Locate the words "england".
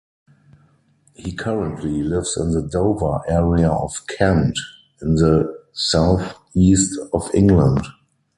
7.35-7.85